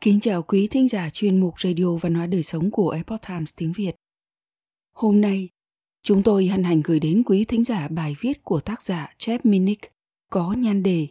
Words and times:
Kính 0.00 0.20
chào 0.20 0.42
quý 0.42 0.68
thính 0.70 0.88
giả 0.88 1.10
chuyên 1.10 1.40
mục 1.40 1.60
Radio 1.60 1.96
Văn 1.96 2.14
hóa 2.14 2.26
Đời 2.26 2.42
Sống 2.42 2.70
của 2.70 2.90
Epoch 2.90 3.20
Times 3.28 3.52
tiếng 3.56 3.72
Việt. 3.72 3.92
Hôm 4.94 5.20
nay, 5.20 5.48
chúng 6.02 6.22
tôi 6.22 6.46
hân 6.46 6.64
hạnh 6.64 6.82
gửi 6.84 7.00
đến 7.00 7.22
quý 7.26 7.44
thính 7.44 7.64
giả 7.64 7.88
bài 7.88 8.16
viết 8.20 8.44
của 8.44 8.60
tác 8.60 8.82
giả 8.82 9.14
Jeff 9.18 9.38
Minnick 9.44 9.92
có 10.30 10.52
nhan 10.52 10.82
đề 10.82 11.06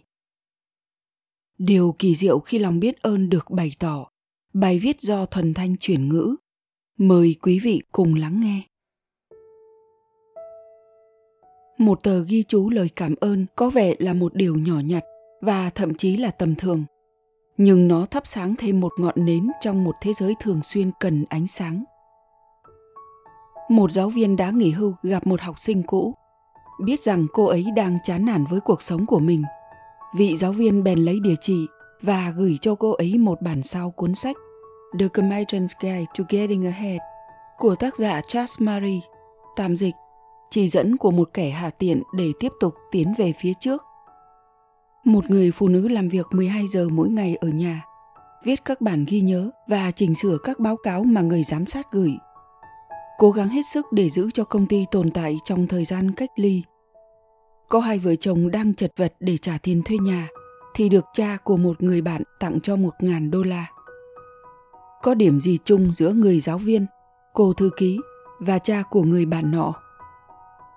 Điều 1.57 1.96
kỳ 2.00 2.15
diệu 2.15 2.39
khi 2.39 2.60
lòng 2.60 2.79
biết 2.79 3.02
ơn 3.02 3.29
được 3.29 3.50
bày 3.50 3.71
tỏ. 3.79 4.10
Bài 4.54 4.79
viết 4.79 5.01
do 5.01 5.25
Thuần 5.25 5.54
Thanh 5.54 5.78
chuyển 5.78 6.10
ngữ. 6.10 6.36
Mời 6.97 7.36
quý 7.42 7.60
vị 7.60 7.82
cùng 7.92 8.15
lắng 8.15 8.39
nghe. 8.42 8.61
Một 11.78 12.04
tờ 12.04 12.24
ghi 12.24 12.43
chú 12.47 12.69
lời 12.69 12.89
cảm 12.96 13.15
ơn 13.19 13.46
có 13.56 13.69
vẻ 13.69 13.96
là 14.00 14.14
một 14.14 14.36
điều 14.36 14.56
nhỏ 14.56 14.79
nhặt 14.79 15.04
và 15.42 15.69
thậm 15.69 15.96
chí 15.96 16.18
là 16.18 16.32
tầm 16.32 16.56
thường– 16.56 16.86
nhưng 17.61 17.87
nó 17.87 18.05
thắp 18.05 18.27
sáng 18.27 18.55
thêm 18.57 18.79
một 18.79 18.93
ngọn 18.97 19.25
nến 19.25 19.47
trong 19.61 19.83
một 19.83 19.95
thế 20.01 20.13
giới 20.13 20.36
thường 20.39 20.63
xuyên 20.63 20.91
cần 20.99 21.25
ánh 21.29 21.47
sáng. 21.47 21.83
Một 23.69 23.91
giáo 23.91 24.09
viên 24.09 24.35
đã 24.35 24.51
nghỉ 24.51 24.71
hưu 24.71 24.93
gặp 25.04 25.27
một 25.27 25.41
học 25.41 25.59
sinh 25.59 25.83
cũ. 25.83 26.13
Biết 26.83 27.01
rằng 27.01 27.27
cô 27.33 27.45
ấy 27.45 27.65
đang 27.75 27.95
chán 28.04 28.25
nản 28.25 28.45
với 28.49 28.59
cuộc 28.59 28.82
sống 28.82 29.05
của 29.05 29.19
mình. 29.19 29.43
Vị 30.15 30.37
giáo 30.37 30.51
viên 30.51 30.83
bèn 30.83 30.99
lấy 30.99 31.19
địa 31.23 31.35
chỉ 31.41 31.68
và 32.02 32.33
gửi 32.38 32.58
cho 32.61 32.75
cô 32.75 32.91
ấy 32.91 33.17
một 33.17 33.41
bản 33.41 33.63
sao 33.63 33.91
cuốn 33.91 34.16
sách 34.16 34.35
The 34.99 35.07
Comedian's 35.07 35.69
Guide 35.81 36.05
to 36.17 36.23
Getting 36.30 36.66
Ahead 36.66 36.99
của 37.57 37.75
tác 37.75 37.97
giả 37.97 38.21
Charles 38.27 38.61
Murray, 38.61 39.02
tạm 39.55 39.75
dịch, 39.75 39.95
chỉ 40.49 40.67
dẫn 40.67 40.97
của 40.97 41.11
một 41.11 41.30
kẻ 41.33 41.49
hạ 41.49 41.69
tiện 41.69 42.03
để 42.13 42.31
tiếp 42.39 42.52
tục 42.59 42.73
tiến 42.91 43.13
về 43.17 43.33
phía 43.39 43.53
trước. 43.59 43.89
Một 45.03 45.30
người 45.30 45.52
phụ 45.52 45.67
nữ 45.67 45.88
làm 45.88 46.09
việc 46.09 46.25
12 46.31 46.67
giờ 46.67 46.89
mỗi 46.89 47.09
ngày 47.09 47.36
ở 47.36 47.47
nhà, 47.47 47.86
viết 48.44 48.66
các 48.66 48.81
bản 48.81 49.06
ghi 49.08 49.22
nhớ 49.22 49.50
và 49.67 49.91
chỉnh 49.91 50.16
sửa 50.16 50.38
các 50.44 50.59
báo 50.59 50.78
cáo 50.83 51.03
mà 51.03 51.22
người 51.22 51.44
giám 51.44 51.66
sát 51.66 51.91
gửi. 51.91 52.17
Cố 53.17 53.31
gắng 53.31 53.50
hết 53.50 53.61
sức 53.73 53.86
để 53.91 54.09
giữ 54.09 54.30
cho 54.33 54.44
công 54.44 54.67
ty 54.67 54.86
tồn 54.91 55.09
tại 55.09 55.38
trong 55.45 55.67
thời 55.67 55.86
gian 55.86 56.11
cách 56.11 56.30
ly. 56.36 56.64
Có 57.69 57.80
hai 57.80 58.00
vợ 58.00 58.16
chồng 58.16 58.52
đang 58.52 58.73
chật 58.73 58.91
vật 58.97 59.14
để 59.19 59.38
trả 59.38 59.58
tiền 59.64 59.81
thuê 59.86 59.97
nhà 59.97 60.28
thì 60.75 60.89
được 60.89 61.06
cha 61.13 61.38
của 61.44 61.58
một 61.58 61.84
người 61.84 62.02
bạn 62.02 62.23
tặng 62.39 62.59
cho 62.59 62.75
một 62.75 62.94
ngàn 63.00 63.31
đô 63.31 63.44
la. 63.44 63.66
Có 65.02 65.13
điểm 65.13 65.39
gì 65.39 65.58
chung 65.66 65.94
giữa 65.94 66.13
người 66.13 66.39
giáo 66.39 66.58
viên, 66.58 66.86
cô 67.34 67.53
thư 67.53 67.69
ký 67.78 68.00
và 68.39 68.59
cha 68.59 68.84
của 68.89 69.03
người 69.03 69.25
bạn 69.25 69.52
nọ? 69.52 69.73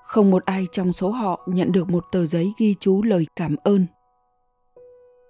Không 0.02 0.30
một 0.30 0.44
ai 0.44 0.66
trong 0.72 0.92
số 0.92 1.10
họ 1.10 1.40
nhận 1.46 1.72
được 1.72 1.90
một 1.90 2.04
tờ 2.12 2.26
giấy 2.26 2.52
ghi 2.58 2.74
chú 2.80 3.02
lời 3.02 3.26
cảm 3.36 3.56
ơn 3.64 3.86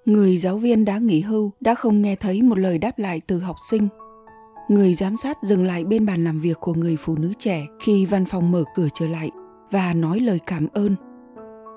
người 0.04 0.38
giáo 0.38 0.58
viên 0.58 0.84
đã 0.84 0.98
nghỉ 0.98 1.20
hưu, 1.20 1.52
đã 1.60 1.74
không 1.74 2.02
nghe 2.02 2.16
thấy 2.16 2.42
một 2.42 2.58
lời 2.58 2.78
đáp 2.78 2.98
lại 2.98 3.20
từ 3.26 3.38
học 3.38 3.56
sinh. 3.70 3.88
Người 4.68 4.94
giám 4.94 5.16
sát 5.16 5.42
dừng 5.42 5.64
lại 5.64 5.84
bên 5.84 6.06
bàn 6.06 6.24
làm 6.24 6.40
việc 6.40 6.60
của 6.60 6.74
người 6.74 6.96
phụ 6.96 7.16
nữ 7.16 7.32
trẻ 7.38 7.66
khi 7.80 8.06
văn 8.06 8.24
phòng 8.24 8.50
mở 8.50 8.64
cửa 8.74 8.88
trở 8.94 9.08
lại 9.08 9.30
và 9.70 9.94
nói 9.94 10.20
lời 10.20 10.38
cảm 10.46 10.68
ơn. 10.72 10.96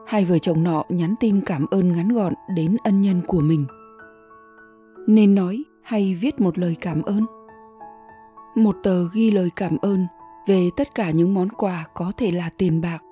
Hai 0.07 0.25
vợ 0.25 0.37
chồng 0.37 0.63
nọ 0.63 0.83
nhắn 0.89 1.15
tin 1.19 1.41
cảm 1.41 1.65
ơn 1.71 1.91
ngắn 1.91 2.09
gọn 2.09 2.33
đến 2.55 2.77
ân 2.83 3.01
nhân 3.01 3.21
của 3.27 3.39
mình. 3.39 3.65
Nên 5.07 5.35
nói 5.35 5.63
hay 5.83 6.15
viết 6.15 6.41
một 6.41 6.57
lời 6.57 6.75
cảm 6.81 7.01
ơn. 7.01 7.25
Một 8.55 8.75
tờ 8.83 9.09
ghi 9.13 9.31
lời 9.31 9.49
cảm 9.55 9.77
ơn 9.81 10.07
về 10.47 10.69
tất 10.77 10.95
cả 10.95 11.11
những 11.11 11.33
món 11.33 11.49
quà 11.49 11.85
có 11.93 12.11
thể 12.17 12.31
là 12.31 12.49
tiền 12.57 12.81
bạc, 12.81 13.03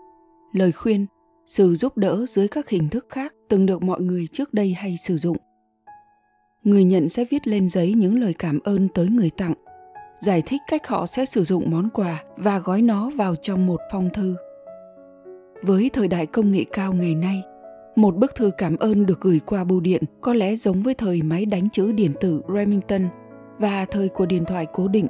lời 0.51 0.71
khuyên 0.71 1.05
sự 1.45 1.75
giúp 1.75 1.97
đỡ 1.97 2.25
dưới 2.27 2.47
các 2.47 2.69
hình 2.69 2.89
thức 2.89 3.05
khác 3.09 3.33
từng 3.49 3.65
được 3.65 3.83
mọi 3.83 4.01
người 4.01 4.27
trước 4.27 4.53
đây 4.53 4.73
hay 4.73 4.97
sử 4.97 5.17
dụng. 5.17 5.37
Người 6.63 6.83
nhận 6.83 7.09
sẽ 7.09 7.25
viết 7.31 7.47
lên 7.47 7.69
giấy 7.69 7.93
những 7.93 8.21
lời 8.21 8.33
cảm 8.39 8.59
ơn 8.63 8.89
tới 8.89 9.07
người 9.07 9.29
tặng, 9.37 9.53
giải 10.17 10.41
thích 10.45 10.61
cách 10.67 10.87
họ 10.87 11.07
sẽ 11.07 11.25
sử 11.25 11.43
dụng 11.43 11.71
món 11.71 11.89
quà 11.89 12.23
và 12.37 12.59
gói 12.59 12.81
nó 12.81 13.09
vào 13.09 13.35
trong 13.35 13.65
một 13.65 13.79
phong 13.91 14.09
thư. 14.13 14.35
Với 15.61 15.89
thời 15.93 16.07
đại 16.07 16.25
công 16.25 16.51
nghệ 16.51 16.63
cao 16.71 16.93
ngày 16.93 17.15
nay, 17.15 17.43
một 17.95 18.15
bức 18.15 18.35
thư 18.35 18.51
cảm 18.57 18.77
ơn 18.77 19.05
được 19.05 19.21
gửi 19.21 19.39
qua 19.45 19.63
bưu 19.63 19.79
điện 19.79 20.03
có 20.21 20.33
lẽ 20.33 20.55
giống 20.55 20.81
với 20.81 20.93
thời 20.93 21.21
máy 21.21 21.45
đánh 21.45 21.69
chữ 21.69 21.91
điện 21.91 22.13
tử 22.19 22.41
remington 22.55 23.07
và 23.59 23.85
thời 23.85 24.09
của 24.09 24.25
điện 24.25 24.45
thoại 24.45 24.67
cố 24.73 24.87
định. 24.87 25.07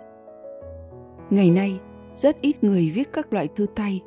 Ngày 1.29 1.49
nay, 1.49 1.79
rất 2.13 2.41
ít 2.41 2.63
người 2.63 2.91
viết 2.93 3.13
các 3.13 3.33
loại 3.33 3.47
thư 3.55 3.65
tay 3.75 4.01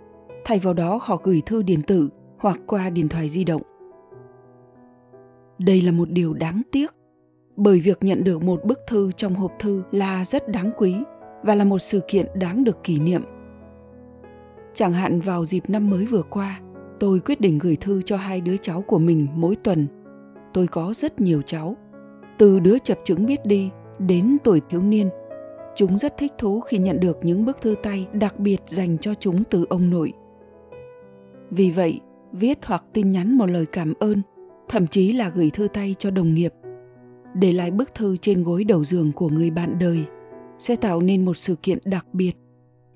thay 0.47 0.59
vào 0.59 0.75
đó 0.75 1.01
họ 1.03 1.21
gửi 1.23 1.43
thư 1.47 1.63
điện 1.63 1.83
tử 1.83 2.09
hoặc 2.39 2.61
qua 2.67 2.91
điện 2.91 3.09
thoại 3.09 3.29
di 3.29 3.45
động. 3.45 3.63
Đây 5.59 5.83
là 5.83 5.93
một 5.93 6.11
điều 6.11 6.35
đáng 6.35 6.63
tiếc, 6.73 6.95
bởi 7.57 7.81
việc 7.81 7.99
nhận 8.01 8.25
được 8.25 8.43
một 8.43 8.65
bức 8.65 8.79
thư 8.89 9.13
trong 9.13 9.35
hộp 9.35 9.53
thư 9.59 9.83
là 9.91 10.25
rất 10.25 10.49
đáng 10.49 10.71
quý 10.77 10.95
và 11.43 11.55
là 11.55 11.65
một 11.65 11.79
sự 11.79 12.01
kiện 12.09 12.27
đáng 12.35 12.65
được 12.65 12.85
kỷ 12.85 12.99
niệm. 12.99 13.23
Chẳng 14.75 14.93
hạn 14.93 15.21
vào 15.21 15.45
dịp 15.45 15.71
năm 15.71 15.91
mới 15.91 16.07
vừa 16.07 16.23
qua, 16.23 16.61
tôi 17.01 17.21
quyết 17.21 17.41
định 17.41 17.59
gửi 17.59 17.77
thư 17.77 18.03
cho 18.03 18.17
hai 18.17 18.41
đứa 18.41 18.57
cháu 18.57 18.83
của 18.83 18.99
mình 18.99 19.27
mỗi 19.35 19.57
tuần. 19.57 19.87
Tôi 20.53 20.67
có 20.67 20.95
rất 20.97 21.21
nhiều 21.21 21.43
cháu, 21.43 21.77
từ 22.39 22.61
đứa 22.61 22.79
chập 22.79 22.99
chứng 23.05 23.27
biết 23.27 23.47
đi 23.47 23.71
đến 23.99 24.37
tuổi 24.45 24.61
thiếu 24.69 24.83
niên. 24.83 25.09
Chúng 25.77 25.99
rất 25.99 26.17
thích 26.17 26.33
thú 26.39 26.61
khi 26.61 26.79
nhận 26.79 27.01
được 27.01 27.19
những 27.23 27.45
bức 27.45 27.61
thư 27.61 27.75
tay 27.83 28.09
đặc 28.13 28.39
biệt 28.39 28.59
dành 28.67 28.99
cho 28.99 29.15
chúng 29.15 29.45
từ 29.45 29.67
ông 29.69 29.91
nội 29.91 30.13
vì 31.51 31.71
vậy, 31.71 32.01
viết 32.33 32.59
hoặc 32.65 32.85
tin 32.93 33.11
nhắn 33.11 33.39
một 33.39 33.51
lời 33.51 33.67
cảm 33.67 33.93
ơn, 33.99 34.23
thậm 34.69 34.87
chí 34.87 35.13
là 35.13 35.29
gửi 35.29 35.51
thư 35.51 35.69
tay 35.69 35.95
cho 35.99 36.11
đồng 36.11 36.35
nghiệp. 36.35 36.53
Để 37.35 37.53
lại 37.53 37.71
bức 37.71 37.95
thư 37.95 38.17
trên 38.17 38.43
gối 38.43 38.65
đầu 38.65 38.85
giường 38.85 39.13
của 39.13 39.29
người 39.29 39.51
bạn 39.51 39.79
đời, 39.79 40.05
sẽ 40.59 40.77
tạo 40.77 41.01
nên 41.01 41.25
một 41.25 41.37
sự 41.37 41.57
kiện 41.63 41.79
đặc 41.85 42.07
biệt. 42.13 42.33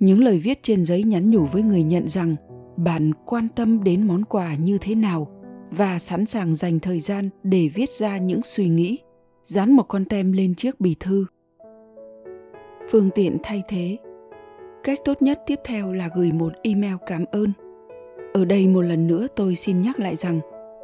Những 0.01 0.25
lời 0.25 0.39
viết 0.39 0.63
trên 0.63 0.85
giấy 0.85 1.03
nhắn 1.05 1.31
nhủ 1.31 1.45
với 1.45 1.63
người 1.63 1.83
nhận 1.83 2.09
rằng, 2.09 2.37
bạn 2.77 3.11
quan 3.27 3.49
tâm 3.49 3.85
đến 3.85 4.07
món 4.07 4.25
quà 4.25 4.55
như 4.55 4.79
thế 4.81 4.95
nào 4.95 5.29
và 5.71 5.99
sẵn 5.99 6.27
sàng 6.27 6.55
dành 6.55 6.81
thời 6.81 7.01
gian 7.01 7.29
để 7.43 7.69
viết 7.75 7.91
ra 7.91 8.19
những 8.19 8.41
suy 8.45 8.69
nghĩ, 8.69 8.99
dán 9.43 9.73
một 9.73 9.83
con 9.83 10.05
tem 10.05 10.33
lên 10.33 10.55
chiếc 10.55 10.81
bì 10.81 10.97
thư. 11.01 11.27
Phương 12.91 13.11
tiện 13.15 13.37
thay 13.43 13.63
thế. 13.69 13.99
Cách 14.85 14.99
tốt 15.05 15.23
nhất 15.23 15.41
tiếp 15.47 15.59
theo 15.65 15.93
là 15.93 16.09
gửi 16.17 16.33
một 16.33 16.53
email 16.63 16.95
cảm 17.07 17.25
ơn 17.33 17.53
ở 18.33 18.45
đây 18.45 18.69
một 18.69 18.81
lần 18.81 19.07
nữa 19.07 19.27
tôi 19.37 19.57
xin 19.57 19.83
nhắc 19.83 20.01
lại 20.01 20.17
rằng 20.17 20.41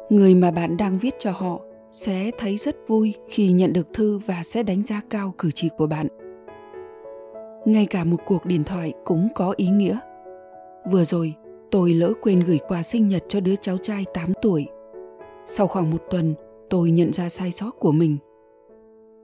người 0.09 0.35
mà 0.35 0.51
bạn 0.51 0.77
đang 0.77 0.99
viết 0.99 1.15
cho 1.19 1.31
họ 1.31 1.59
sẽ 1.91 2.31
thấy 2.37 2.57
rất 2.57 2.75
vui 2.87 3.13
khi 3.29 3.51
nhận 3.51 3.73
được 3.73 3.93
thư 3.93 4.17
và 4.17 4.43
sẽ 4.43 4.63
đánh 4.63 4.81
giá 4.81 5.01
cao 5.09 5.33
cử 5.37 5.51
chỉ 5.55 5.69
của 5.77 5.87
bạn 5.87 6.07
ngay 7.65 7.85
cả 7.85 8.03
một 8.03 8.17
cuộc 8.25 8.45
điện 8.45 8.63
thoại 8.63 8.93
cũng 9.05 9.27
có 9.35 9.53
ý 9.57 9.67
nghĩa 9.69 9.99
vừa 10.91 11.03
rồi 11.03 11.33
tôi 11.71 11.93
lỡ 11.93 12.13
quên 12.21 12.39
gửi 12.39 12.59
quà 12.67 12.83
sinh 12.83 13.07
nhật 13.07 13.23
cho 13.27 13.39
đứa 13.39 13.55
cháu 13.55 13.77
trai 13.77 14.05
8 14.13 14.33
tuổi. 14.41 14.67
Sau 15.45 15.67
khoảng 15.67 15.89
một 15.89 16.03
tuần, 16.09 16.33
tôi 16.69 16.91
nhận 16.91 17.13
ra 17.13 17.29
sai 17.29 17.51
sót 17.51 17.71
của 17.79 17.91
mình. 17.91 18.17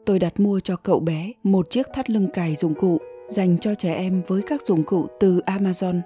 Tôi 0.06 0.20
đặt 0.20 0.40
mua 0.40 0.60
cho 0.60 0.76
cậu 0.76 1.00
bé 1.00 1.32
một 1.44 1.70
chiếc 1.70 1.88
thắt 1.94 2.10
lưng 2.10 2.28
cài 2.34 2.56
dụng 2.56 2.74
cụ 2.74 2.98
dành 3.30 3.58
cho 3.58 3.76
trẻ 3.76 3.94
em 3.94 4.22
với 4.28 4.42
các 4.42 4.66
dụng 4.66 4.84
cụ 4.84 5.08
từ 5.20 5.40
Amazon 5.46 6.02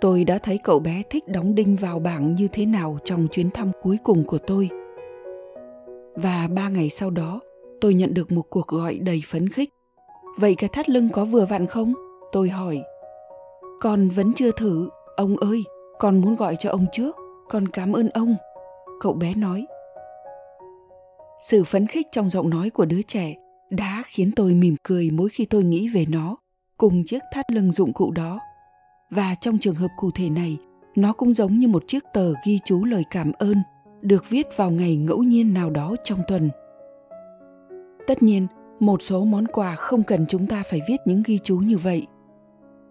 tôi 0.00 0.24
đã 0.24 0.38
thấy 0.38 0.58
cậu 0.58 0.78
bé 0.78 1.02
thích 1.10 1.28
đóng 1.28 1.54
đinh 1.54 1.76
vào 1.76 1.98
bảng 1.98 2.34
như 2.34 2.48
thế 2.52 2.66
nào 2.66 2.98
trong 3.04 3.28
chuyến 3.28 3.50
thăm 3.50 3.72
cuối 3.82 3.98
cùng 4.04 4.24
của 4.24 4.38
tôi. 4.38 4.70
Và 6.14 6.48
ba 6.54 6.68
ngày 6.68 6.90
sau 6.90 7.10
đó, 7.10 7.40
tôi 7.80 7.94
nhận 7.94 8.14
được 8.14 8.32
một 8.32 8.42
cuộc 8.50 8.66
gọi 8.66 8.98
đầy 8.98 9.22
phấn 9.26 9.48
khích. 9.48 9.70
Vậy 10.38 10.54
cái 10.58 10.70
thắt 10.72 10.88
lưng 10.88 11.08
có 11.12 11.24
vừa 11.24 11.46
vặn 11.46 11.66
không? 11.66 11.94
Tôi 12.32 12.48
hỏi. 12.48 12.82
Con 13.80 14.08
vẫn 14.08 14.32
chưa 14.32 14.50
thử, 14.50 14.88
ông 15.16 15.36
ơi, 15.36 15.64
con 15.98 16.20
muốn 16.20 16.36
gọi 16.36 16.56
cho 16.58 16.70
ông 16.70 16.86
trước, 16.92 17.16
con 17.48 17.68
cảm 17.68 17.92
ơn 17.92 18.08
ông. 18.08 18.36
Cậu 19.00 19.12
bé 19.12 19.34
nói. 19.34 19.66
Sự 21.40 21.64
phấn 21.64 21.86
khích 21.86 22.06
trong 22.12 22.30
giọng 22.30 22.50
nói 22.50 22.70
của 22.70 22.84
đứa 22.84 23.02
trẻ 23.02 23.34
đã 23.70 24.02
khiến 24.06 24.30
tôi 24.36 24.52
mỉm 24.52 24.76
cười 24.82 25.10
mỗi 25.10 25.28
khi 25.28 25.44
tôi 25.44 25.64
nghĩ 25.64 25.88
về 25.88 26.06
nó, 26.08 26.36
cùng 26.76 27.04
chiếc 27.06 27.22
thắt 27.32 27.52
lưng 27.52 27.72
dụng 27.72 27.92
cụ 27.92 28.10
đó 28.10 28.40
và 29.10 29.34
trong 29.40 29.58
trường 29.58 29.74
hợp 29.74 29.90
cụ 29.96 30.10
thể 30.10 30.30
này, 30.30 30.58
nó 30.96 31.12
cũng 31.12 31.34
giống 31.34 31.58
như 31.58 31.68
một 31.68 31.84
chiếc 31.86 32.04
tờ 32.12 32.32
ghi 32.46 32.60
chú 32.64 32.84
lời 32.84 33.04
cảm 33.10 33.32
ơn 33.32 33.62
được 34.02 34.30
viết 34.30 34.46
vào 34.56 34.70
ngày 34.70 34.96
ngẫu 34.96 35.18
nhiên 35.18 35.54
nào 35.54 35.70
đó 35.70 35.94
trong 36.04 36.20
tuần. 36.28 36.50
Tất 38.06 38.22
nhiên, 38.22 38.46
một 38.80 39.02
số 39.02 39.24
món 39.24 39.46
quà 39.46 39.74
không 39.76 40.02
cần 40.02 40.26
chúng 40.28 40.46
ta 40.46 40.62
phải 40.70 40.80
viết 40.88 40.96
những 41.04 41.22
ghi 41.26 41.38
chú 41.44 41.58
như 41.58 41.78
vậy. 41.78 42.06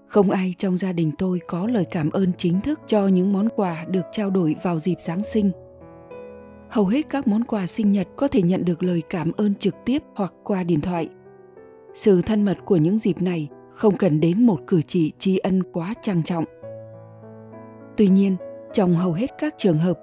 Không 0.07 0.31
ai 0.31 0.53
trong 0.57 0.77
gia 0.77 0.91
đình 0.91 1.12
tôi 1.17 1.39
có 1.47 1.67
lời 1.67 1.85
cảm 1.85 2.09
ơn 2.09 2.31
chính 2.38 2.62
thức 2.62 2.79
cho 2.88 3.07
những 3.07 3.33
món 3.33 3.50
quà 3.56 3.85
được 3.89 4.06
trao 4.12 4.29
đổi 4.29 4.56
vào 4.63 4.79
dịp 4.79 5.00
giáng 5.00 5.23
sinh. 5.23 5.51
Hầu 6.69 6.85
hết 6.85 7.09
các 7.09 7.27
món 7.27 7.44
quà 7.44 7.67
sinh 7.67 7.91
nhật 7.91 8.07
có 8.15 8.27
thể 8.27 8.41
nhận 8.41 8.65
được 8.65 8.83
lời 8.83 9.01
cảm 9.09 9.31
ơn 9.38 9.56
trực 9.56 9.75
tiếp 9.85 10.03
hoặc 10.15 10.33
qua 10.44 10.63
điện 10.63 10.81
thoại. 10.81 11.09
Sự 11.94 12.21
thân 12.21 12.45
mật 12.45 12.57
của 12.65 12.77
những 12.77 12.97
dịp 12.97 13.21
này 13.21 13.50
không 13.75 13.98
cần 13.98 14.19
đến 14.19 14.45
một 14.45 14.60
cử 14.68 14.81
chỉ 14.81 15.12
tri 15.19 15.38
ân 15.38 15.63
quá 15.74 15.94
trang 16.01 16.24
trọng. 16.24 16.45
Tuy 17.98 18.07
nhiên, 18.07 18.36
trong 18.74 18.95
hầu 18.95 19.13
hết 19.13 19.31
các 19.38 19.56
trường 19.57 19.77
hợp, 19.77 20.00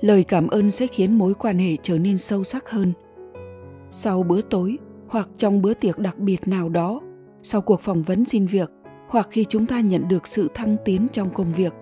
lời 0.00 0.24
cảm 0.24 0.48
ơn 0.48 0.70
sẽ 0.70 0.86
khiến 0.86 1.18
mối 1.18 1.34
quan 1.34 1.58
hệ 1.58 1.76
trở 1.82 1.98
nên 1.98 2.18
sâu 2.18 2.44
sắc 2.44 2.70
hơn. 2.70 2.92
Sau 3.90 4.22
bữa 4.22 4.40
tối, 4.40 4.78
hoặc 5.08 5.28
trong 5.38 5.62
bữa 5.62 5.74
tiệc 5.74 5.98
đặc 5.98 6.18
biệt 6.18 6.48
nào 6.48 6.68
đó, 6.68 7.00
sau 7.42 7.60
cuộc 7.60 7.80
phỏng 7.80 8.02
vấn 8.02 8.24
xin 8.24 8.46
việc, 8.46 8.70
hoặc 9.08 9.28
khi 9.30 9.44
chúng 9.44 9.66
ta 9.66 9.80
nhận 9.80 10.08
được 10.08 10.26
sự 10.26 10.48
thăng 10.54 10.76
tiến 10.84 11.06
trong 11.12 11.30
công 11.30 11.52
việc. 11.52 11.74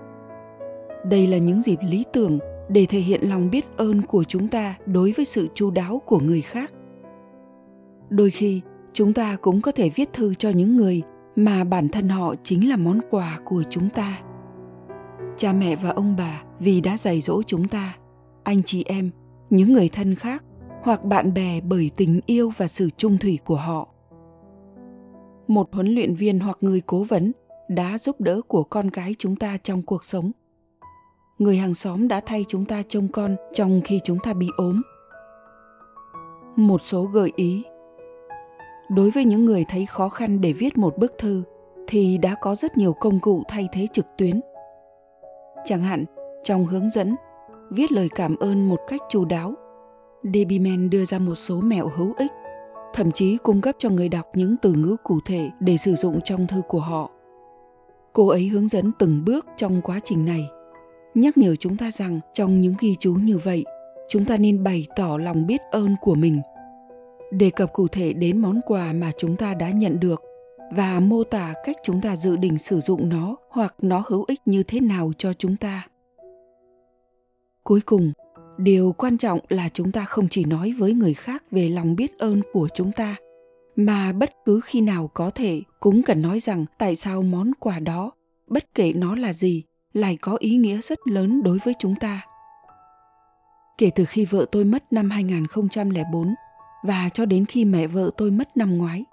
Đây 1.04 1.26
là 1.26 1.38
những 1.38 1.60
dịp 1.60 1.78
lý 1.82 2.04
tưởng 2.12 2.38
để 2.68 2.86
thể 2.86 2.98
hiện 2.98 3.20
lòng 3.28 3.50
biết 3.50 3.66
ơn 3.76 4.02
của 4.02 4.24
chúng 4.24 4.48
ta 4.48 4.74
đối 4.86 5.12
với 5.12 5.24
sự 5.24 5.48
chu 5.54 5.70
đáo 5.70 6.02
của 6.06 6.18
người 6.18 6.40
khác. 6.40 6.72
Đôi 8.08 8.30
khi, 8.30 8.60
chúng 8.92 9.12
ta 9.12 9.36
cũng 9.40 9.60
có 9.60 9.72
thể 9.72 9.88
viết 9.88 10.12
thư 10.12 10.34
cho 10.34 10.50
những 10.50 10.76
người 10.76 11.02
mà 11.36 11.64
bản 11.64 11.88
thân 11.88 12.08
họ 12.08 12.34
chính 12.44 12.68
là 12.68 12.76
món 12.76 13.00
quà 13.10 13.38
của 13.44 13.62
chúng 13.70 13.90
ta. 13.90 14.18
Cha 15.36 15.52
mẹ 15.52 15.76
và 15.76 15.90
ông 15.90 16.16
bà 16.16 16.42
vì 16.58 16.80
đã 16.80 16.96
dạy 16.96 17.20
dỗ 17.20 17.42
chúng 17.42 17.68
ta, 17.68 17.96
anh 18.44 18.62
chị 18.62 18.84
em, 18.86 19.10
những 19.50 19.72
người 19.72 19.88
thân 19.88 20.14
khác 20.14 20.44
hoặc 20.82 21.04
bạn 21.04 21.34
bè 21.34 21.60
bởi 21.60 21.90
tình 21.96 22.20
yêu 22.26 22.52
và 22.56 22.68
sự 22.68 22.90
trung 22.90 23.18
thủy 23.18 23.38
của 23.44 23.56
họ. 23.56 23.88
Một 25.48 25.68
huấn 25.72 25.94
luyện 25.94 26.14
viên 26.14 26.40
hoặc 26.40 26.58
người 26.60 26.80
cố 26.80 27.02
vấn 27.02 27.32
đã 27.68 27.98
giúp 27.98 28.20
đỡ 28.20 28.40
của 28.48 28.64
con 28.64 28.90
cái 28.90 29.14
chúng 29.18 29.36
ta 29.36 29.56
trong 29.56 29.82
cuộc 29.82 30.04
sống. 30.04 30.32
Người 31.38 31.56
hàng 31.56 31.74
xóm 31.74 32.08
đã 32.08 32.20
thay 32.26 32.44
chúng 32.48 32.64
ta 32.64 32.82
trông 32.88 33.08
con 33.08 33.36
trong 33.52 33.80
khi 33.84 34.00
chúng 34.04 34.18
ta 34.18 34.34
bị 34.34 34.48
ốm. 34.56 34.82
Một 36.56 36.80
số 36.84 37.04
gợi 37.04 37.32
ý 37.36 37.64
đối 38.88 39.10
với 39.10 39.24
những 39.24 39.44
người 39.44 39.64
thấy 39.68 39.86
khó 39.86 40.08
khăn 40.08 40.40
để 40.40 40.52
viết 40.52 40.78
một 40.78 40.98
bức 40.98 41.14
thư, 41.18 41.42
thì 41.86 42.18
đã 42.18 42.34
có 42.34 42.54
rất 42.54 42.76
nhiều 42.76 42.92
công 42.92 43.20
cụ 43.20 43.42
thay 43.48 43.68
thế 43.72 43.86
trực 43.92 44.06
tuyến. 44.18 44.40
Chẳng 45.64 45.82
hạn, 45.82 46.04
trong 46.44 46.66
hướng 46.66 46.90
dẫn, 46.90 47.16
viết 47.70 47.92
lời 47.92 48.08
cảm 48.14 48.36
ơn 48.36 48.68
một 48.68 48.80
cách 48.88 49.00
chu 49.08 49.24
đáo 49.24 49.54
debiman 50.34 50.90
đưa 50.90 51.04
ra 51.04 51.18
một 51.18 51.34
số 51.34 51.60
mẹo 51.60 51.88
hữu 51.96 52.14
ích, 52.16 52.30
thậm 52.94 53.12
chí 53.12 53.36
cung 53.36 53.60
cấp 53.60 53.74
cho 53.78 53.90
người 53.90 54.08
đọc 54.08 54.26
những 54.34 54.56
từ 54.62 54.72
ngữ 54.72 54.96
cụ 55.02 55.18
thể 55.24 55.50
để 55.60 55.76
sử 55.76 55.94
dụng 55.94 56.20
trong 56.24 56.46
thư 56.46 56.62
của 56.68 56.80
họ. 56.80 57.10
Cô 58.12 58.28
ấy 58.28 58.48
hướng 58.48 58.68
dẫn 58.68 58.92
từng 58.98 59.24
bước 59.24 59.46
trong 59.56 59.82
quá 59.82 60.00
trình 60.04 60.24
này, 60.24 60.48
nhắc 61.14 61.38
nhở 61.38 61.56
chúng 61.56 61.76
ta 61.76 61.90
rằng 61.90 62.20
trong 62.32 62.60
những 62.60 62.74
ghi 62.80 62.96
chú 63.00 63.14
như 63.14 63.38
vậy, 63.38 63.64
chúng 64.08 64.24
ta 64.24 64.36
nên 64.36 64.64
bày 64.64 64.86
tỏ 64.96 65.18
lòng 65.18 65.46
biết 65.46 65.60
ơn 65.70 65.96
của 66.00 66.14
mình 66.14 66.40
đề 67.30 67.50
cập 67.50 67.72
cụ 67.72 67.88
thể 67.88 68.12
đến 68.12 68.38
món 68.38 68.60
quà 68.66 68.92
mà 68.92 69.12
chúng 69.18 69.36
ta 69.36 69.54
đã 69.54 69.70
nhận 69.70 70.00
được 70.00 70.22
và 70.76 71.00
mô 71.00 71.24
tả 71.24 71.54
cách 71.64 71.76
chúng 71.82 72.00
ta 72.00 72.16
dự 72.16 72.36
định 72.36 72.58
sử 72.58 72.80
dụng 72.80 73.08
nó 73.08 73.36
hoặc 73.50 73.74
nó 73.82 74.04
hữu 74.06 74.24
ích 74.28 74.40
như 74.44 74.62
thế 74.62 74.80
nào 74.80 75.12
cho 75.18 75.32
chúng 75.32 75.56
ta 75.56 75.88
cuối 77.64 77.80
cùng, 77.86 78.12
điều 78.58 78.92
quan 78.92 79.18
trọng 79.18 79.40
là 79.48 79.68
chúng 79.68 79.92
ta 79.92 80.04
không 80.04 80.28
chỉ 80.28 80.44
nói 80.44 80.74
với 80.78 80.94
người 80.94 81.14
khác 81.14 81.44
về 81.50 81.68
lòng 81.68 81.96
biết 81.96 82.18
ơn 82.18 82.42
của 82.52 82.68
chúng 82.74 82.92
ta, 82.92 83.16
mà 83.76 84.12
bất 84.12 84.30
cứ 84.44 84.60
khi 84.64 84.80
nào 84.80 85.10
có 85.14 85.30
thể 85.30 85.62
cũng 85.80 86.02
cần 86.02 86.22
nói 86.22 86.40
rằng 86.40 86.64
tại 86.78 86.96
sao 86.96 87.22
món 87.22 87.50
quà 87.60 87.78
đó, 87.78 88.12
bất 88.46 88.74
kể 88.74 88.92
nó 88.92 89.16
là 89.16 89.32
gì, 89.32 89.64
lại 89.92 90.16
có 90.20 90.36
ý 90.40 90.56
nghĩa 90.56 90.80
rất 90.80 90.98
lớn 91.04 91.42
đối 91.42 91.58
với 91.64 91.74
chúng 91.78 91.94
ta. 91.94 92.26
Kể 93.78 93.90
từ 93.94 94.04
khi 94.04 94.24
vợ 94.24 94.46
tôi 94.52 94.64
mất 94.64 94.92
năm 94.92 95.10
2004 95.10 96.34
và 96.84 97.08
cho 97.08 97.24
đến 97.24 97.44
khi 97.44 97.64
mẹ 97.64 97.86
vợ 97.86 98.10
tôi 98.16 98.30
mất 98.30 98.56
năm 98.56 98.78
ngoái, 98.78 99.04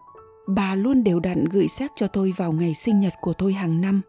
bà 0.48 0.76
luôn 0.76 1.04
đều 1.04 1.20
đặn 1.20 1.46
gửi 1.46 1.68
xác 1.68 1.92
cho 1.96 2.08
tôi 2.08 2.34
vào 2.38 2.52
ngày 2.52 2.74
sinh 2.74 3.00
nhật 3.00 3.14
của 3.22 3.34
tôi 3.34 3.54
hàng 3.54 3.82
năm. 3.82 4.02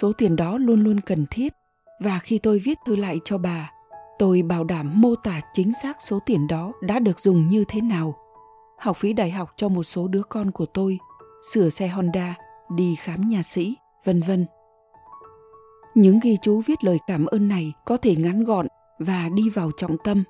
Số 0.00 0.12
tiền 0.12 0.36
đó 0.36 0.58
luôn 0.58 0.84
luôn 0.84 1.00
cần 1.00 1.26
thiết 1.30 1.52
và 2.00 2.18
khi 2.18 2.38
tôi 2.38 2.58
viết 2.58 2.78
thư 2.86 2.96
lại 2.96 3.20
cho 3.24 3.38
bà, 3.38 3.70
tôi 4.18 4.42
bảo 4.42 4.64
đảm 4.64 4.92
mô 4.94 5.14
tả 5.14 5.40
chính 5.52 5.72
xác 5.82 5.96
số 6.02 6.18
tiền 6.26 6.46
đó 6.46 6.72
đã 6.82 6.98
được 6.98 7.20
dùng 7.20 7.48
như 7.48 7.64
thế 7.68 7.80
nào. 7.80 8.14
Học 8.78 8.96
phí 8.96 9.12
đại 9.12 9.30
học 9.30 9.52
cho 9.56 9.68
một 9.68 9.82
số 9.82 10.08
đứa 10.08 10.22
con 10.22 10.50
của 10.50 10.66
tôi, 10.66 10.98
sửa 11.52 11.70
xe 11.70 11.88
Honda, 11.88 12.34
đi 12.74 12.94
khám 12.94 13.28
nhà 13.28 13.42
sĩ, 13.42 13.76
vân 14.04 14.22
vân. 14.22 14.46
Những 15.94 16.20
ghi 16.22 16.36
chú 16.42 16.60
viết 16.66 16.84
lời 16.84 16.98
cảm 17.06 17.26
ơn 17.26 17.48
này 17.48 17.72
có 17.84 17.96
thể 17.96 18.16
ngắn 18.16 18.44
gọn 18.44 18.66
và 18.98 19.28
đi 19.34 19.50
vào 19.50 19.70
trọng 19.76 19.96
tâm. 20.04 20.24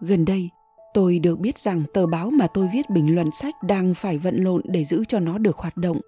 Gần 0.00 0.24
đây, 0.24 0.50
tôi 0.96 1.18
được 1.18 1.38
biết 1.38 1.58
rằng 1.58 1.82
tờ 1.92 2.06
báo 2.06 2.30
mà 2.30 2.46
tôi 2.46 2.68
viết 2.72 2.90
bình 2.90 3.14
luận 3.14 3.30
sách 3.32 3.54
đang 3.62 3.94
phải 3.94 4.18
vận 4.18 4.36
lộn 4.36 4.62
để 4.64 4.84
giữ 4.84 5.04
cho 5.08 5.20
nó 5.20 5.38
được 5.38 5.56
hoạt 5.56 5.76
động. 5.76 6.00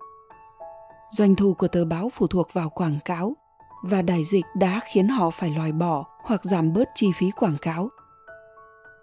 Doanh 1.11 1.35
thu 1.35 1.55
của 1.55 1.69
tờ 1.69 1.85
báo 1.85 2.11
phụ 2.13 2.27
thuộc 2.27 2.49
vào 2.53 2.71
quảng 2.71 2.99
cáo 3.05 3.37
và 3.83 4.03
đại 4.03 4.25
dịch 4.25 4.45
đã 4.57 4.81
khiến 4.93 5.09
họ 5.09 5.31
phải 5.31 5.51
loại 5.51 5.73
bỏ 5.73 6.05
hoặc 6.25 6.45
giảm 6.45 6.73
bớt 6.73 6.89
chi 6.95 7.07
phí 7.15 7.31
quảng 7.31 7.57
cáo. 7.63 7.89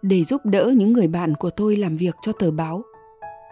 Để 0.02 0.24
giúp 0.24 0.42
đỡ 0.46 0.74
những 0.76 0.94
người 0.94 1.08
bạn 1.08 1.36
của 1.36 1.50
tôi 1.50 1.76
làm 1.76 1.98
việc 1.98 2.16
cho 2.22 2.32
tờ 2.32 2.52
báo, 2.52 2.82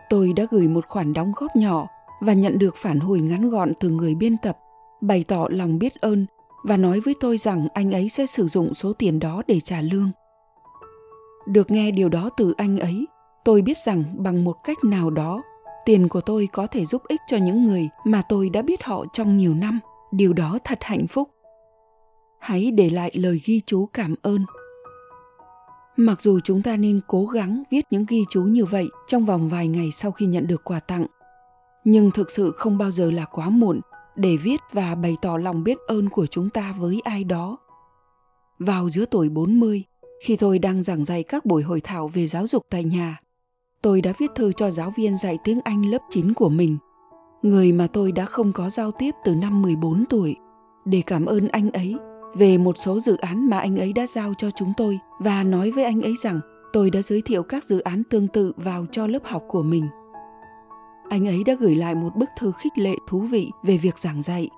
tôi 0.10 0.34
đã 0.34 0.46
gửi 0.52 0.68
một 0.68 0.86
khoản 0.88 1.14
đóng 1.14 1.32
góp 1.36 1.56
nhỏ 1.56 1.88
và 2.22 2.34
nhận 2.34 2.58
được 2.58 2.76
phản 2.78 3.00
hồi 3.00 3.20
ngắn 3.20 3.50
gọn 3.50 3.72
từ 3.80 3.90
người 3.90 4.16
biên 4.16 4.38
tập 4.38 4.58
bày 5.02 5.26
tỏ 5.28 5.48
lòng 5.50 5.80
biết 5.80 5.96
ơn 6.02 6.26
và 6.64 6.78
nói 6.78 7.00
với 7.00 7.16
tôi 7.20 7.38
rằng 7.38 7.68
anh 7.74 7.92
ấy 7.92 8.10
sẽ 8.10 8.26
sử 8.26 8.48
dụng 8.48 8.74
số 8.74 8.94
tiền 8.94 9.20
đó 9.20 9.44
để 9.48 9.60
trả 9.60 9.82
lương 9.82 10.12
được 11.46 11.72
nghe 11.72 11.92
điều 11.92 12.10
đó 12.10 12.30
từ 12.38 12.54
anh 12.58 12.78
ấy. 12.78 13.08
Tôi 13.46 13.62
biết 13.62 13.78
rằng 13.86 14.04
bằng 14.18 14.44
một 14.44 14.56
cách 14.64 14.78
nào 14.84 15.10
đó 15.10 15.42
tiền 15.86 16.10
của 16.10 16.22
tôi 16.22 16.48
có 16.54 16.68
thể 16.68 16.86
giúp 16.86 17.02
ích 17.08 17.22
cho 17.28 17.38
những 17.38 17.66
người 17.66 17.90
mà 18.06 18.22
tôi 18.30 18.50
đã 18.50 18.62
biết 18.62 18.84
họ 18.84 19.06
trong 19.14 19.38
nhiều 19.38 19.54
năm. 19.54 19.80
Điều 20.12 20.34
đó 20.34 20.60
thật 20.64 20.78
hạnh 20.82 21.08
phúc. 21.08 21.30
Hãy 22.40 22.72
để 22.72 22.90
lại 22.90 23.12
lời 23.14 23.42
ghi 23.46 23.62
chú 23.66 23.86
cảm 23.86 24.16
ơn. 24.22 24.46
Mặc 25.98 26.22
dù 26.22 26.40
chúng 26.40 26.62
ta 26.62 26.78
nên 26.78 27.02
cố 27.08 27.26
gắng 27.26 27.64
viết 27.72 27.86
những 27.90 28.06
ghi 28.10 28.24
chú 28.30 28.44
như 28.44 28.66
vậy 28.66 28.88
trong 29.08 29.26
vòng 29.26 29.50
vài 29.50 29.68
ngày 29.68 29.92
sau 29.92 30.12
khi 30.12 30.26
nhận 30.26 30.48
được 30.48 30.64
quà 30.64 30.80
tặng 30.80 31.06
nhưng 31.84 32.12
thực 32.12 32.32
sự 32.32 32.52
không 32.52 32.78
bao 32.78 32.92
giờ 32.92 33.12
là 33.12 33.26
quá 33.26 33.50
muộn 33.50 33.82
để 34.16 34.38
viết 34.38 34.62
và 34.72 34.96
bày 34.96 35.18
tỏ 35.22 35.38
lòng 35.38 35.64
biết 35.64 35.78
ơn 35.88 36.10
của 36.10 36.26
chúng 36.26 36.50
ta 36.50 36.74
với 36.80 37.02
ai 37.04 37.24
đó. 37.24 37.58
Vào 38.60 38.90
giữa 38.90 39.06
tuổi 39.06 39.30
40, 39.30 39.84
khi 40.24 40.36
tôi 40.36 40.60
đang 40.60 40.84
giảng 40.84 41.06
dạy 41.06 41.24
các 41.24 41.46
buổi 41.46 41.64
hội 41.64 41.82
thảo 41.82 42.08
về 42.08 42.28
giáo 42.28 42.48
dục 42.48 42.64
tại 42.70 42.84
nhà, 42.84 43.20
tôi 43.82 44.02
đã 44.02 44.14
viết 44.18 44.32
thư 44.36 44.52
cho 44.52 44.72
giáo 44.72 44.94
viên 44.98 45.18
dạy 45.18 45.38
tiếng 45.44 45.60
Anh 45.64 45.86
lớp 45.86 45.98
9 46.10 46.34
của 46.34 46.50
mình, 46.50 46.78
người 47.42 47.72
mà 47.72 47.88
tôi 47.88 48.12
đã 48.12 48.26
không 48.26 48.54
có 48.54 48.70
giao 48.70 48.92
tiếp 48.92 49.12
từ 49.26 49.36
năm 49.36 49.62
14 49.62 50.06
tuổi, 50.10 50.36
để 50.86 51.02
cảm 51.06 51.26
ơn 51.26 51.48
anh 51.48 51.72
ấy 51.72 51.96
về 52.36 52.58
một 52.58 52.78
số 52.78 53.00
dự 53.00 53.18
án 53.18 53.50
mà 53.50 53.60
anh 53.60 53.78
ấy 53.78 53.94
đã 53.94 54.08
giao 54.08 54.34
cho 54.38 54.52
chúng 54.52 54.74
tôi 54.78 55.00
và 55.20 55.44
nói 55.44 55.72
với 55.72 55.84
anh 55.84 56.02
ấy 56.02 56.14
rằng 56.24 56.40
tôi 56.74 56.90
đã 56.90 57.02
giới 57.02 57.22
thiệu 57.22 57.44
các 57.44 57.64
dự 57.64 57.80
án 57.80 58.04
tương 58.10 58.28
tự 58.28 58.54
vào 58.58 58.86
cho 58.92 59.08
lớp 59.08 59.24
học 59.26 59.44
của 59.48 59.64
mình. 59.64 59.88
Anh 61.10 61.28
ấy 61.28 61.44
đã 61.44 61.54
gửi 61.60 61.76
lại 61.76 61.96
một 61.96 62.16
bức 62.16 62.30
thư 62.40 62.52
khích 62.52 62.78
lệ 62.78 62.96
thú 63.08 63.20
vị 63.20 63.52
về 63.64 63.78
việc 63.78 64.00
giảng 64.00 64.24
dạy 64.24 64.50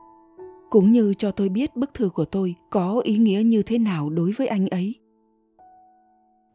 cũng 0.70 0.92
như 0.92 1.14
cho 1.14 1.32
tôi 1.32 1.50
biết 1.50 1.76
bức 1.76 1.94
thư 1.94 2.10
của 2.10 2.26
tôi 2.26 2.56
có 2.70 3.02
ý 3.04 3.18
nghĩa 3.18 3.42
như 3.46 3.62
thế 3.62 3.78
nào 3.78 4.10
đối 4.10 4.32
với 4.32 4.48
anh 4.48 4.68
ấy 4.68 5.05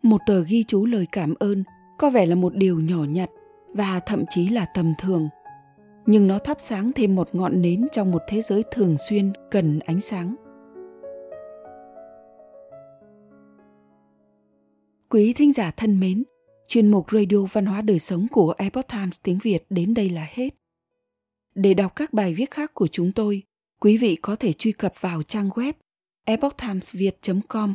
một 0.03 0.21
tờ 0.27 0.43
ghi 0.43 0.65
chú 0.65 0.87
lời 0.87 1.07
cảm 1.13 1.35
ơn 1.39 1.65
có 1.99 2.11
vẻ 2.11 2.27
là 2.27 2.35
một 2.35 2.55
điều 2.55 2.81
nhỏ 2.81 3.05
nhặt 3.05 3.31
và 3.75 4.01
thậm 4.01 4.25
chí 4.31 4.49
là 4.49 4.67
tầm 4.75 4.95
thường 4.99 5.29
nhưng 6.07 6.27
nó 6.27 6.39
thắp 6.39 6.57
sáng 6.61 6.93
thêm 6.95 7.15
một 7.15 7.29
ngọn 7.33 7.63
nến 7.63 7.87
trong 7.93 8.11
một 8.11 8.23
thế 8.29 8.43
giới 8.43 8.63
thường 8.73 8.97
xuyên 9.09 9.33
cần 9.51 9.79
ánh 9.79 10.01
sáng 10.01 10.35
quý 15.09 15.33
thính 15.33 15.53
giả 15.53 15.71
thân 15.71 16.01
mến 16.01 16.25
chuyên 16.71 16.91
mục 16.91 17.11
Radio 17.13 17.47
Văn 17.53 17.67
hóa 17.67 17.83
Đời 17.83 17.99
Sống 17.99 18.27
của 18.29 18.55
Epoch 18.59 18.89
Times 18.89 19.19
tiếng 19.23 19.39
Việt 19.39 19.67
đến 19.71 19.95
đây 19.95 20.11
là 20.11 20.27
hết. 20.31 20.55
Để 21.55 21.75
đọc 21.75 21.97
các 21.97 22.13
bài 22.13 22.35
viết 22.35 22.51
khác 22.51 22.75
của 22.75 22.87
chúng 22.87 23.13
tôi, 23.13 23.43
quý 23.81 23.97
vị 23.97 24.17
có 24.17 24.37
thể 24.37 24.53
truy 24.53 24.73
cập 24.73 25.01
vào 25.01 25.23
trang 25.23 25.49
web 25.49 25.73
epochtimesviet.com. 26.25 27.75